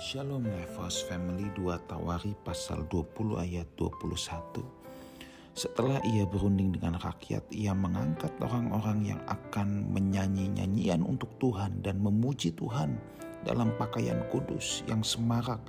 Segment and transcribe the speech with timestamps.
[0.00, 4.16] Shalom Lifehouse Family 2 Tawari pasal 20 ayat 21
[5.52, 12.00] Setelah ia berunding dengan rakyat, ia mengangkat orang-orang yang akan menyanyi nyanyian untuk Tuhan dan
[12.00, 12.96] memuji Tuhan
[13.44, 15.60] dalam pakaian kudus yang semarak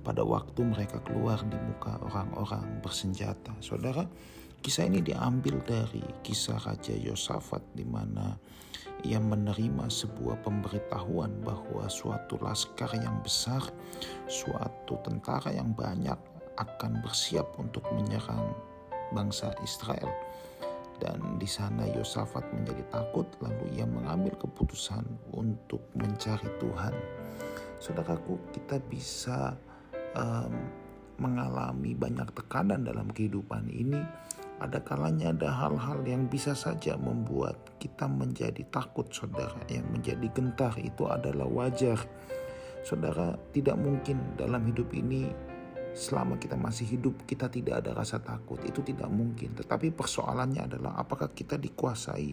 [0.00, 3.52] pada waktu mereka keluar di muka orang-orang bersenjata.
[3.60, 4.08] Saudara,
[4.66, 8.34] kisah ini diambil dari kisah Raja Yosafat di mana
[9.06, 13.62] ia menerima sebuah pemberitahuan bahwa suatu laskar yang besar,
[14.26, 16.18] suatu tentara yang banyak
[16.58, 18.58] akan bersiap untuk menyerang
[19.14, 20.10] bangsa Israel.
[20.98, 26.94] Dan di sana Yosafat menjadi takut, lalu ia mengambil keputusan untuk mencari Tuhan.
[27.78, 29.54] Saudaraku, kita bisa
[30.18, 30.50] um,
[31.22, 34.02] mengalami banyak tekanan dalam kehidupan ini
[34.56, 39.60] ada kalanya ada hal-hal yang bisa saja membuat kita menjadi takut saudara.
[39.68, 42.00] Yang menjadi gentar itu adalah wajar.
[42.80, 45.28] Saudara tidak mungkin dalam hidup ini
[45.92, 48.56] selama kita masih hidup kita tidak ada rasa takut.
[48.64, 49.52] Itu tidak mungkin.
[49.52, 52.32] Tetapi persoalannya adalah apakah kita dikuasai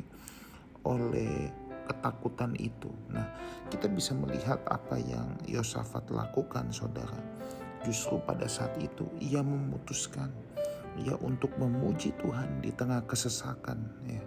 [0.88, 1.52] oleh
[1.84, 2.92] ketakutan itu?
[3.12, 3.28] Nah
[3.68, 7.20] kita bisa melihat apa yang Yosafat lakukan saudara.
[7.84, 10.32] Justru pada saat itu ia memutuskan
[11.02, 14.22] ya untuk memuji Tuhan di tengah kesesakan ya.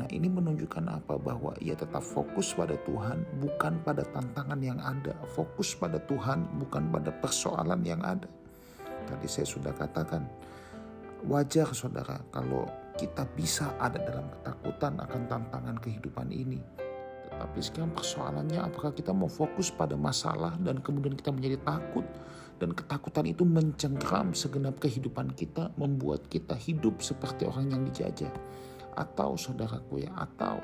[0.00, 1.20] Nah, ini menunjukkan apa?
[1.20, 5.12] Bahwa ia tetap fokus pada Tuhan, bukan pada tantangan yang ada.
[5.36, 8.24] Fokus pada Tuhan, bukan pada persoalan yang ada.
[9.04, 10.24] Tadi saya sudah katakan,
[11.28, 12.64] wajar saudara kalau
[12.96, 16.60] kita bisa ada dalam ketakutan akan tantangan kehidupan ini.
[17.28, 22.04] Tetapi sekarang persoalannya apakah kita mau fokus pada masalah dan kemudian kita menjadi takut
[22.60, 28.30] dan ketakutan itu mencengkram segenap kehidupan kita, membuat kita hidup seperti orang yang dijajah.
[29.00, 30.60] Atau saudaraku ya, atau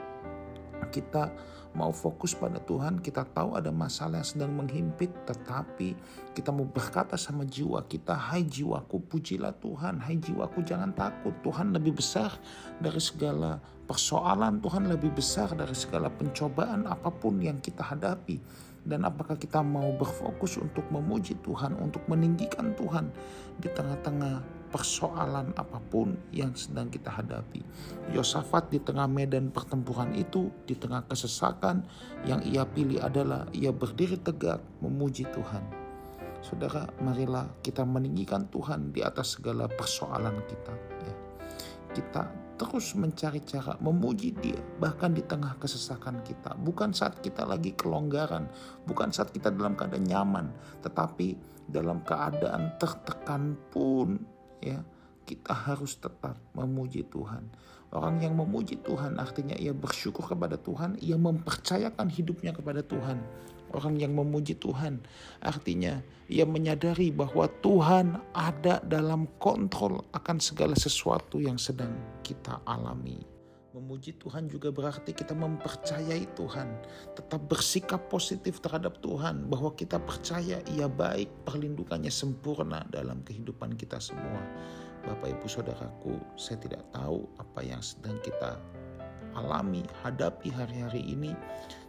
[0.92, 1.32] kita
[1.72, 5.96] mau fokus pada Tuhan, kita tahu ada masalah yang sedang menghimpit, tetapi
[6.36, 11.72] kita mau berkata sama jiwa kita, hai jiwaku pujilah Tuhan, hai jiwaku jangan takut, Tuhan
[11.72, 12.32] lebih besar
[12.80, 18.36] dari segala persoalan, Tuhan lebih besar dari segala pencobaan apa pun yang kita hadapi
[18.86, 23.10] dan apakah kita mau berfokus untuk memuji Tuhan, untuk meninggikan Tuhan
[23.58, 27.66] di tengah-tengah persoalan apa pun yang sedang kita hadapi.
[28.14, 31.82] Yosafat di tengah medan pertempuran itu, di tengah kesesakan,
[32.30, 35.66] yang ia pilih adalah ia berdiri tegak memuji Tuhan.
[36.46, 40.74] Saudara, marilah kita meninggikan Tuhan di atas segala persoalan kita.
[41.02, 41.25] Ya.
[41.96, 42.28] Kita
[42.60, 46.52] terus mencari cara memuji dia bahkan di tengah kesesakan kita.
[46.60, 48.48] Bukan saat kita lagi kelonggaran
[48.84, 50.46] bukan saat kita dalam keadaan nyaman
[50.84, 54.20] tetapi dalam keadaan tertekan pun
[54.60, 54.84] ya
[55.26, 57.50] kita harus tetap memuji Tuhan
[57.94, 63.20] orang yang memuji Tuhan artinya ia bersyukur kepada Tuhan ia mempercayakan hidupnya kepada Tuhan
[63.74, 65.02] orang yang memuji Tuhan.
[65.42, 71.92] Artinya ia menyadari bahwa Tuhan ada dalam kontrol akan segala sesuatu yang sedang
[72.22, 73.20] kita alami.
[73.76, 76.80] Memuji Tuhan juga berarti kita mempercayai Tuhan,
[77.12, 84.00] tetap bersikap positif terhadap Tuhan, bahwa kita percaya Ia baik, perlindungannya sempurna dalam kehidupan kita
[84.00, 84.40] semua.
[85.06, 88.58] Bapak, ibu, saudaraku, saya tidak tahu apa yang sedang kita
[89.38, 91.30] alami, hadapi hari-hari ini,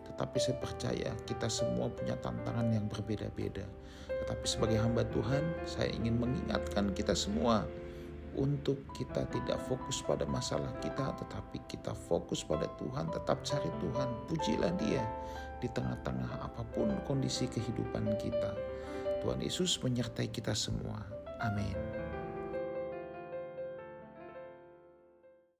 [0.05, 3.65] tetapi saya percaya kita semua punya tantangan yang berbeda-beda.
[4.05, 7.65] Tetapi sebagai hamba Tuhan, saya ingin mengingatkan kita semua
[8.37, 14.09] untuk kita tidak fokus pada masalah kita, tetapi kita fokus pada Tuhan, tetap cari Tuhan,
[14.29, 15.01] pujilah Dia
[15.57, 18.53] di tengah-tengah apa pun kondisi kehidupan kita.
[19.25, 21.01] Tuhan Yesus menyertai kita semua.
[21.41, 21.96] Amin.